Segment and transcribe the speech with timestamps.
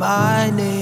[0.00, 0.79] Не серьезно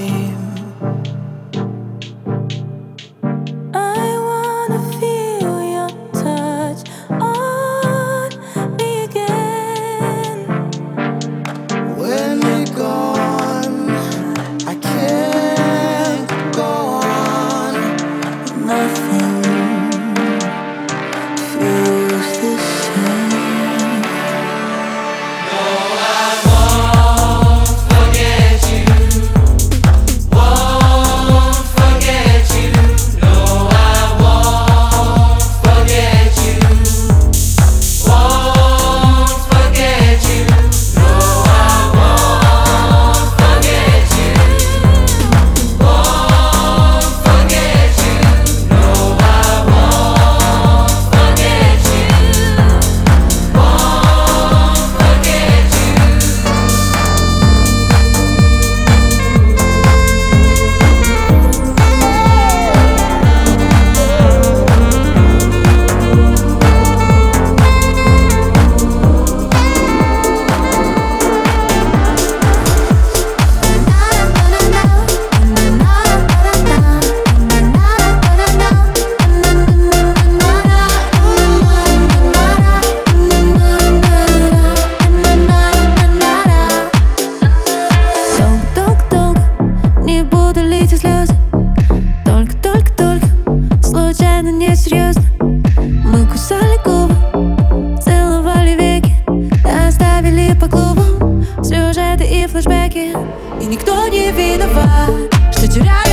[102.61, 103.15] флешбеки
[103.61, 106.08] И никто не виноват, что теряет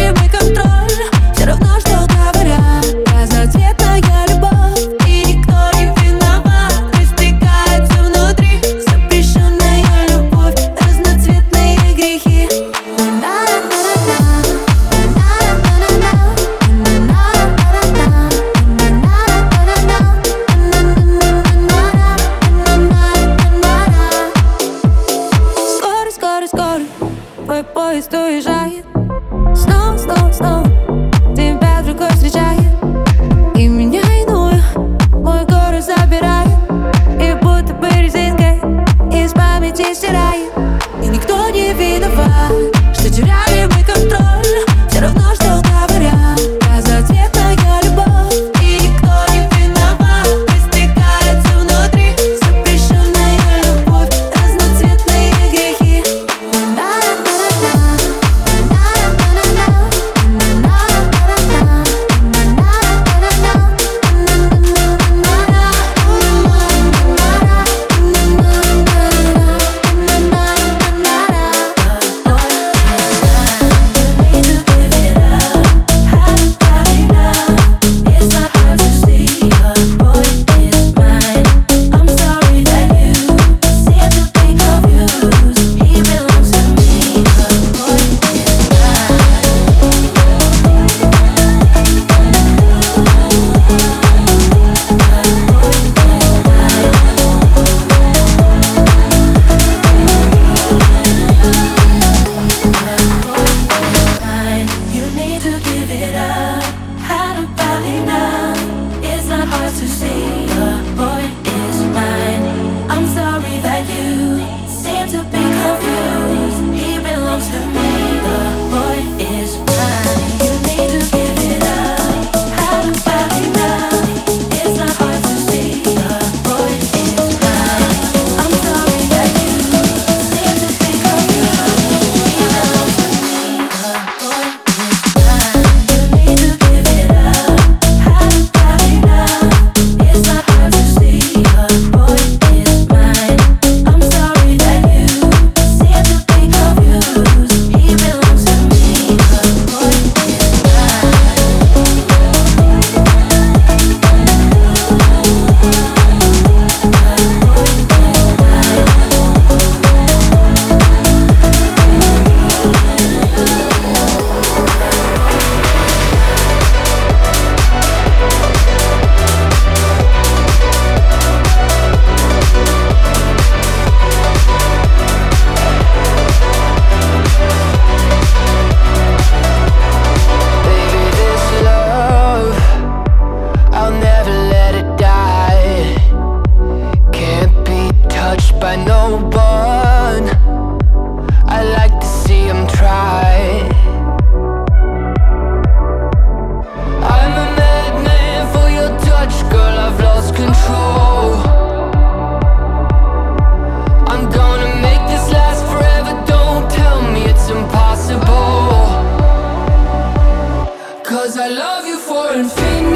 [212.29, 212.96] and fade